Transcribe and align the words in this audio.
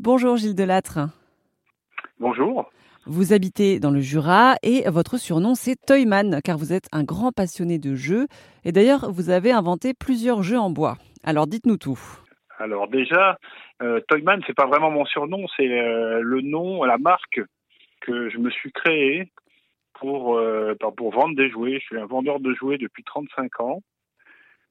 Bonjour 0.00 0.36
Gilles 0.36 0.54
Delattre. 0.54 1.00
Bonjour. 2.20 2.70
Vous 3.06 3.32
habitez 3.32 3.80
dans 3.80 3.90
le 3.90 3.98
Jura 3.98 4.54
et 4.62 4.88
votre 4.88 5.18
surnom 5.18 5.56
c'est 5.56 5.74
Toyman 5.74 6.40
car 6.44 6.56
vous 6.56 6.72
êtes 6.72 6.86
un 6.92 7.02
grand 7.02 7.32
passionné 7.32 7.80
de 7.80 7.96
jeux 7.96 8.28
et 8.64 8.70
d'ailleurs 8.70 9.10
vous 9.10 9.28
avez 9.28 9.50
inventé 9.50 9.94
plusieurs 9.94 10.44
jeux 10.44 10.58
en 10.58 10.70
bois. 10.70 10.98
Alors 11.24 11.48
dites-nous 11.48 11.78
tout. 11.78 11.98
Alors 12.60 12.86
déjà, 12.86 13.38
euh, 13.82 14.00
Toyman 14.06 14.40
c'est 14.46 14.54
pas 14.54 14.66
vraiment 14.66 14.92
mon 14.92 15.04
surnom, 15.04 15.44
c'est 15.56 15.68
euh, 15.68 16.20
le 16.22 16.42
nom, 16.42 16.84
la 16.84 16.98
marque 16.98 17.40
que 18.00 18.30
je 18.30 18.38
me 18.38 18.50
suis 18.50 18.70
créé 18.70 19.32
pour 19.94 20.36
euh, 20.36 20.76
pour 20.96 21.10
vendre 21.10 21.34
des 21.34 21.50
jouets. 21.50 21.80
Je 21.80 21.86
suis 21.86 21.98
un 21.98 22.06
vendeur 22.06 22.38
de 22.38 22.54
jouets 22.54 22.78
depuis 22.78 23.02
35 23.02 23.60
ans. 23.62 23.82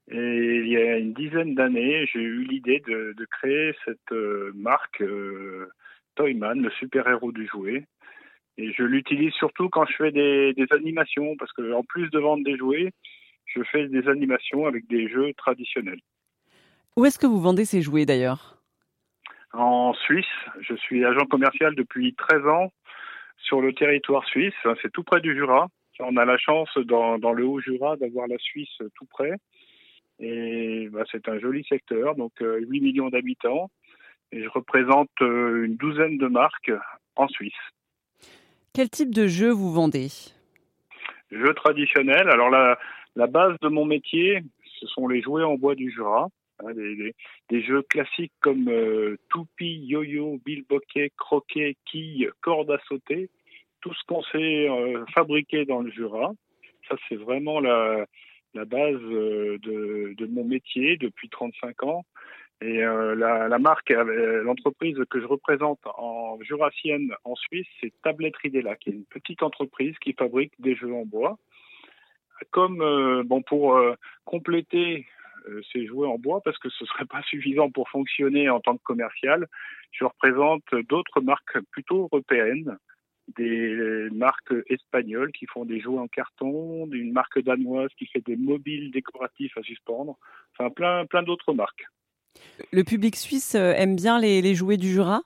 Et 0.10 0.62
il 0.64 0.68
y 0.70 0.78
a 0.78 0.98
une 0.98 1.14
dizaine 1.14 1.54
d'années, 1.54 2.06
j'ai 2.14 2.22
eu 2.22 2.44
l'idée 2.44 2.82
de, 2.88 3.14
de, 3.18 3.26
créer 3.26 3.74
cette 3.84 4.12
euh, 4.14 4.52
marque 4.56 5.02
euh, 5.02 5.70
Toyman, 6.16 6.62
le 6.62 6.72
super-héros 6.72 7.34
du 7.34 7.46
jouet. 7.46 7.86
Et 8.58 8.72
je 8.72 8.84
l'utilise 8.84 9.34
surtout 9.34 9.68
quand 9.70 9.86
je 9.86 9.96
fais 9.98 10.12
des, 10.12 10.54
des 10.54 10.66
animations, 10.72 11.36
parce 11.38 11.52
que 11.52 11.74
en 11.74 11.84
plus 11.84 12.10
de 12.10 12.20
vendre 12.20 12.46
des 12.46 12.56
jouets, 12.56 12.94
je 13.46 13.62
fais 13.64 13.88
des 13.90 14.08
animations 14.08 14.66
avec 14.66 14.88
des 14.88 15.10
jeux 15.10 15.34
traditionnels. 15.34 16.00
Où 16.96 17.06
est-ce 17.06 17.20
que 17.20 17.28
vous 17.28 17.42
vendez 17.42 17.66
ces 17.66 17.82
jouets 17.82 18.06
d'ailleurs? 18.06 18.58
En 19.52 19.94
Suisse. 19.94 20.26
Je 20.62 20.76
suis 20.76 21.04
agent 21.04 21.26
commercial 21.26 21.76
depuis 21.76 22.16
13 22.16 22.48
ans 22.48 22.72
sur 23.38 23.62
le 23.62 23.74
territoire 23.74 24.26
suisse. 24.26 24.56
C'est 24.82 24.92
tout 24.92 25.04
près 25.04 25.20
du 25.22 25.36
Jura. 25.36 25.68
On 26.00 26.16
a 26.18 26.26
la 26.26 26.38
chance 26.38 26.70
dans, 26.78 27.18
dans 27.18 27.34
le 27.34 27.46
Haut-Jura 27.46 27.98
d'avoir 27.98 28.28
la 28.28 28.38
Suisse 28.38 28.78
tout 28.96 29.06
près. 29.10 29.34
Et 30.20 30.90
bah, 30.92 31.04
c'est 31.12 31.28
un 31.30 31.40
joli 31.40 31.64
secteur, 31.66 32.16
donc 32.16 32.34
euh, 32.42 32.60
8 32.60 32.82
millions 32.82 33.10
d'habitants. 33.10 33.70
Et 34.32 34.44
je 34.44 34.50
représente 34.50 35.10
euh, 35.22 35.66
une 35.66 35.76
douzaine 35.76 36.18
de 36.18 36.28
marques 36.28 36.72
en 37.16 37.28
Suisse. 37.28 37.54
Quel 38.74 38.90
type 38.90 39.14
de 39.14 39.28
jeu 39.28 39.50
vous 39.50 39.72
vendez? 39.72 40.08
Jeux 41.32 41.54
traditionnels. 41.54 42.30
Alors 42.30 42.50
la, 42.50 42.78
la 43.16 43.28
base 43.28 43.56
de 43.62 43.70
mon 43.70 43.86
métier, 43.86 44.44
ce 44.80 44.88
sont 44.88 45.08
les 45.08 45.22
jouets 45.22 45.44
en 45.44 45.56
bois 45.56 45.76
du 45.76 45.92
Jura. 45.92 46.30
Hein, 46.60 46.74
des, 46.74 46.96
des, 46.96 47.16
des, 47.50 47.62
jeux 47.62 47.84
classiques 47.84 48.34
comme 48.40 48.68
euh, 48.68 49.18
toupie, 49.30 49.86
yo-yo, 49.86 50.40
bilboquet, 50.44 51.12
croquet, 51.16 51.76
quille, 51.86 52.30
corde 52.42 52.72
à 52.72 52.80
sauter, 52.88 53.30
tout 53.82 53.94
ce 53.94 54.04
qu'on 54.08 54.24
sait 54.24 54.68
euh, 54.68 55.06
fabriquer 55.14 55.66
dans 55.66 55.82
le 55.82 55.92
Jura. 55.92 56.32
Ça, 56.90 56.96
c'est 57.08 57.16
vraiment 57.16 57.60
la, 57.60 58.08
la 58.58 58.66
base 58.66 59.02
euh, 59.04 59.58
de, 59.62 60.26
mon 60.26 60.44
métier 60.44 60.98
depuis 60.98 61.30
35 61.30 61.84
ans. 61.84 62.06
Et 62.60 62.84
euh, 62.84 63.14
la, 63.16 63.60
marque, 63.60 63.92
euh, 63.92 64.44
l'entreprise 64.44 64.98
que 65.12 65.22
je 65.22 65.28
représente 65.28 65.80
en 65.86 66.40
jurassienne 66.42 67.14
en 67.24 67.36
Suisse, 67.36 67.68
c'est 67.80 67.94
Tablette 68.02 68.36
Ridella, 68.38 68.76
qui 68.76 68.90
est 68.90 68.94
une 68.94 69.06
petite 69.06 69.44
entreprise 69.44 69.96
qui 70.00 70.14
fabrique 70.14 70.54
des 70.58 70.76
jeux 70.76 70.94
en 70.94 71.06
bois. 71.06 71.38
Comme 72.52 73.24
bon 73.26 73.42
pour 73.42 73.80
compléter 74.26 75.08
ces 75.72 75.88
jouets 75.88 76.08
en 76.08 76.20
bois, 76.20 76.40
parce 76.44 76.58
que 76.60 76.70
ce 76.70 76.86
serait 76.86 77.06
pas 77.06 77.22
suffisant 77.30 77.72
pour 77.72 77.90
fonctionner 77.90 78.50
en 78.50 78.60
tant 78.60 78.78
que 78.78 78.84
commercial, 78.84 79.48
je 79.92 80.06
représente 80.06 80.64
d'autres 80.88 81.22
marques 81.22 81.60
plutôt 81.72 82.04
européennes 82.04 82.78
des 83.36 84.10
marques 84.12 84.54
espagnoles 84.68 85.32
qui 85.32 85.46
font 85.48 85.66
des 85.66 85.80
jouets 85.80 86.00
en 86.00 86.08
carton, 86.08 86.88
d'une 86.88 87.12
marque 87.12 87.42
danoise 87.42 87.90
qui 87.98 88.06
fait 88.06 88.24
des 88.26 88.38
mobiles 88.38 88.92
décoratifs 88.92 89.58
à 89.58 89.64
suspendre, 89.64 90.18
enfin 90.54 90.70
plein, 90.70 91.06
plein 91.06 91.24
d'autres 91.24 91.54
marques. 91.54 91.86
Le 92.72 92.84
public 92.84 93.16
suisse 93.16 93.56
aime 93.56 93.96
bien 93.96 94.20
les, 94.20 94.42
les 94.42 94.56
jouets 94.56 94.78
du 94.78 94.90
Jura? 94.90 95.22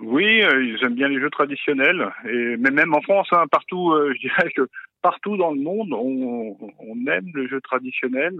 Oui, 0.00 0.42
euh, 0.42 0.64
ils 0.64 0.84
aiment 0.84 0.94
bien 0.94 1.08
les 1.08 1.20
jeux 1.20 1.30
traditionnels, 1.30 2.10
et, 2.28 2.56
mais 2.56 2.70
même 2.70 2.94
en 2.94 3.00
France, 3.00 3.28
hein, 3.32 3.46
partout, 3.50 3.92
euh, 3.92 4.12
je 4.16 4.20
dirais 4.20 4.50
que 4.50 4.68
partout 5.02 5.36
dans 5.36 5.52
le 5.52 5.60
monde, 5.60 5.92
on, 5.92 6.56
on 6.78 7.06
aime 7.06 7.30
le 7.34 7.46
jeu 7.46 7.60
traditionnel. 7.60 8.34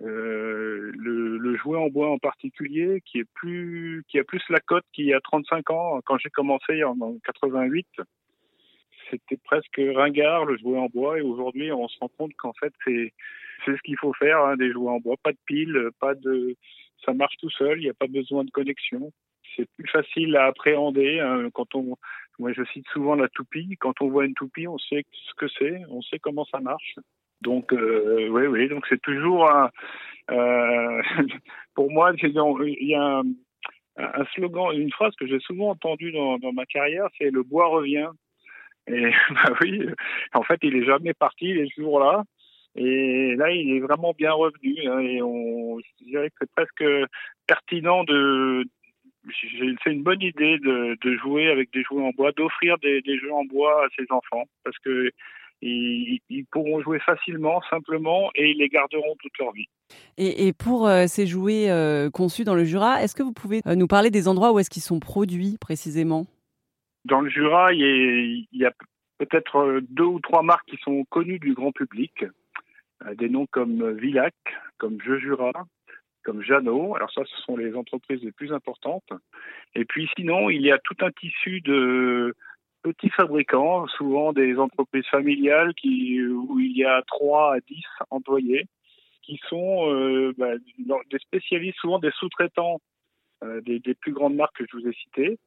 Euh, 0.00 0.92
jouet 1.64 1.78
en 1.78 1.88
bois 1.88 2.10
en 2.10 2.18
particulier, 2.18 3.02
qui 3.04 3.20
a 3.20 3.24
plus 3.34 4.04
la 4.50 4.60
cote 4.60 4.84
qu'il 4.92 5.06
y 5.06 5.14
a 5.14 5.20
35 5.20 5.70
ans. 5.70 6.00
Quand 6.04 6.18
j'ai 6.18 6.30
commencé 6.30 6.84
en, 6.84 7.00
en 7.00 7.18
88, 7.24 7.86
c'était 9.10 9.36
presque 9.36 9.80
ringard 9.94 10.44
le 10.44 10.56
jouet 10.58 10.78
en 10.78 10.86
bois, 10.86 11.18
et 11.18 11.22
aujourd'hui, 11.22 11.72
on 11.72 11.88
se 11.88 11.98
rend 12.00 12.10
compte 12.16 12.34
qu'en 12.36 12.52
fait, 12.54 12.72
c'est, 12.84 13.12
ce 13.66 13.82
qu'il 13.82 13.98
faut 13.98 14.12
faire, 14.12 14.40
hein, 14.44 14.56
des 14.56 14.72
jouets 14.72 14.90
en 14.90 15.00
bois, 15.00 15.16
pas 15.22 15.32
de 15.32 15.38
piles, 15.46 15.90
pas 16.00 16.14
de, 16.14 16.56
ça 17.04 17.12
marche 17.12 17.36
tout 17.38 17.50
seul, 17.50 17.78
il 17.78 17.84
n'y 17.84 17.90
a 17.90 17.94
pas 17.94 18.06
besoin 18.06 18.44
de 18.44 18.50
connexion. 18.50 19.12
C'est 19.56 19.68
plus 19.76 19.88
facile 19.88 20.36
à 20.36 20.46
appréhender 20.46 21.20
hein, 21.20 21.48
quand 21.52 21.74
on, 21.76 21.96
moi 22.38 22.52
je 22.52 22.64
cite 22.72 22.88
souvent 22.88 23.14
la 23.14 23.28
toupie. 23.28 23.76
Quand 23.78 24.00
on 24.00 24.08
voit 24.08 24.24
une 24.24 24.34
toupie, 24.34 24.66
on 24.66 24.78
sait 24.78 25.04
ce 25.12 25.34
que 25.36 25.46
c'est, 25.58 25.82
on 25.90 26.02
sait 26.02 26.18
comment 26.18 26.44
ça 26.46 26.58
marche. 26.58 26.96
Donc 27.42 27.72
euh, 27.72 28.28
oui, 28.30 28.46
oui, 28.46 28.68
donc 28.68 28.86
c'est 28.88 29.00
toujours 29.00 29.50
un, 29.50 29.70
euh, 30.30 31.02
pour 31.74 31.90
moi, 31.90 32.12
il 32.22 32.88
y 32.88 32.94
a 32.94 33.22
un, 33.96 34.24
slogan, 34.34 34.72
une 34.74 34.92
phrase 34.92 35.14
que 35.16 35.26
j'ai 35.26 35.40
souvent 35.40 35.70
entendue 35.70 36.12
dans, 36.12 36.38
ma 36.52 36.66
carrière, 36.66 37.08
c'est 37.18 37.30
le 37.30 37.42
bois 37.42 37.66
revient. 37.66 38.08
Et 38.86 39.10
bah 39.30 39.54
oui, 39.60 39.86
en 40.34 40.42
fait, 40.42 40.58
il 40.62 40.76
est 40.76 40.84
jamais 40.84 41.14
parti, 41.14 41.46
il 41.46 41.58
est 41.58 41.74
toujours 41.74 42.00
là. 42.00 42.24
Et 42.76 43.36
là, 43.36 43.50
il 43.52 43.76
est 43.76 43.80
vraiment 43.80 44.12
bien 44.16 44.32
revenu. 44.32 44.76
Hein, 44.86 44.98
et 44.98 45.22
on, 45.22 45.78
je 45.78 46.04
dirais 46.04 46.30
que 46.30 46.36
c'est 46.40 46.50
presque 46.50 46.84
pertinent 47.46 48.04
de. 48.04 48.64
C'est 49.40 49.90
une 49.90 50.02
bonne 50.02 50.20
idée 50.20 50.58
de, 50.58 50.98
de, 51.00 51.16
jouer 51.16 51.48
avec 51.48 51.72
des 51.72 51.82
jouets 51.82 52.02
en 52.02 52.10
bois, 52.10 52.32
d'offrir 52.32 52.76
des, 52.78 53.00
des 53.00 53.18
jeux 53.18 53.32
en 53.32 53.44
bois 53.46 53.86
à 53.86 53.88
ses 53.96 54.04
enfants, 54.10 54.44
parce 54.64 54.76
que 54.80 55.10
ils, 55.64 56.20
ils, 56.28 56.44
pourront 56.46 56.80
jouer 56.82 56.98
facilement, 57.00 57.60
simplement, 57.70 58.30
et 58.34 58.50
ils 58.50 58.58
les 58.58 58.68
garderont 58.68 59.16
toute 59.20 59.36
leur 59.38 59.52
vie. 59.52 59.68
Et, 60.16 60.46
et 60.46 60.52
pour 60.52 60.86
euh, 60.86 61.06
ces 61.06 61.26
jouets 61.26 61.70
euh, 61.70 62.10
conçus 62.10 62.44
dans 62.44 62.54
le 62.54 62.64
Jura, 62.64 63.02
est-ce 63.02 63.14
que 63.14 63.22
vous 63.22 63.32
pouvez 63.32 63.62
euh, 63.66 63.74
nous 63.74 63.86
parler 63.86 64.10
des 64.10 64.28
endroits 64.28 64.52
où 64.52 64.58
est-ce 64.58 64.70
qu'ils 64.70 64.82
sont 64.82 65.00
produits 65.00 65.56
précisément? 65.60 66.26
Dans 67.04 67.20
le 67.20 67.30
Jura, 67.30 67.72
il 67.72 67.80
y 67.80 67.84
a, 67.84 68.46
il 68.52 68.60
y 68.60 68.64
a 68.66 68.72
peut-être 69.18 69.80
deux 69.90 70.04
ou 70.04 70.20
trois 70.20 70.42
marques 70.42 70.68
qui 70.68 70.78
sont 70.82 71.04
connues 71.04 71.38
du 71.38 71.54
grand 71.54 71.72
public, 71.72 72.24
des 73.18 73.28
noms 73.28 73.46
comme 73.46 73.92
Villac, 73.92 74.34
comme 74.78 75.00
Jeux 75.02 75.18
Jura, 75.18 75.52
comme 76.24 76.42
Jeannot. 76.42 76.96
Alors 76.96 77.12
ça, 77.12 77.22
ce 77.26 77.42
sont 77.42 77.56
les 77.56 77.74
entreprises 77.74 78.22
les 78.22 78.32
plus 78.32 78.52
importantes. 78.52 79.08
Et 79.74 79.84
puis 79.84 80.08
sinon, 80.16 80.48
il 80.48 80.62
y 80.62 80.72
a 80.72 80.78
tout 80.78 80.96
un 81.02 81.10
tissu 81.10 81.60
de 81.60 82.34
petits 82.84 83.10
fabricants, 83.10 83.86
souvent 83.88 84.32
des 84.32 84.56
entreprises 84.58 85.06
familiales 85.06 85.72
où 85.84 86.60
il 86.60 86.76
y 86.76 86.84
a 86.84 87.02
3 87.06 87.56
à 87.56 87.60
10 87.60 87.82
employés, 88.10 88.66
qui 89.22 89.40
sont 89.48 89.90
euh, 89.90 90.34
bah, 90.36 90.52
des 91.10 91.18
spécialistes, 91.18 91.78
souvent 91.80 91.98
des 91.98 92.10
sous-traitants 92.12 92.80
euh, 93.42 93.60
des, 93.62 93.94
plus 93.94 94.12
grandes 94.12 94.36
marques 94.36 94.56
que 94.58 94.64
je 94.70 94.76
vous 94.76 94.86
ai 94.86 94.92
citées. 94.92 95.38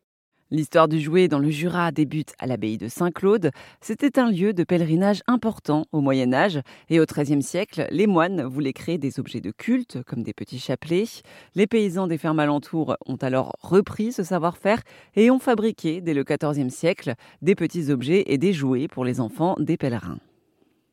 L'histoire 0.50 0.88
du 0.88 1.02
jouet 1.02 1.28
dans 1.28 1.40
le 1.40 1.50
Jura 1.50 1.92
débute 1.92 2.34
à 2.40 2.48
l'abbaye 2.48 2.78
de 2.78 2.88
Saint-Claude. 2.88 3.52
C'était 3.82 4.18
un 4.18 4.32
lieu 4.32 4.54
de 4.54 4.64
pèlerinage 4.64 5.22
important 5.28 5.84
au 5.92 6.00
Moyen 6.00 6.32
Âge 6.32 6.62
et 6.90 7.02
au 7.02 7.06
XIIIe 7.06 7.44
siècle, 7.44 7.86
les 7.92 8.08
moines 8.08 8.44
voulaient 8.44 8.72
créer 8.72 8.98
des 8.98 9.20
objets 9.20 9.42
de 9.42 9.52
culte 9.52 10.02
comme 10.04 10.24
des 10.24 10.32
petits 10.32 10.60
chapelets. 10.60 11.22
Les 11.56 11.68
paysans 11.68 12.08
des 12.08 12.18
fermes 12.18 12.40
alentours 12.40 12.96
ont 13.06 13.18
alors 13.18 13.58
repris 13.60 14.14
ce 14.14 14.24
savoir-faire 14.24 14.84
et 15.18 15.30
ont 15.32 15.40
fabriqué 15.40 16.00
dès 16.00 16.14
le 16.14 16.24
XIVe 16.24 16.70
siècle 16.70 17.16
des 17.42 17.56
petits 17.56 17.92
objets 17.92 18.24
et 18.28 18.38
des 18.38 18.54
jouets 18.54 18.88
pour 18.88 19.04
les 19.04 19.20
enfants 19.20 19.58
des 19.60 19.76
pèlerins. 19.76 20.20